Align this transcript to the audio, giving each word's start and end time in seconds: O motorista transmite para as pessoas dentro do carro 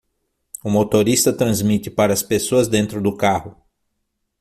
O 0.63 0.69
motorista 0.71 1.31
transmite 1.31 1.91
para 1.91 2.11
as 2.11 2.23
pessoas 2.23 2.67
dentro 2.67 2.99
do 3.03 3.15
carro 3.15 3.55